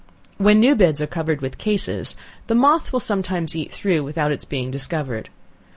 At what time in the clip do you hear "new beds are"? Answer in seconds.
0.59-1.05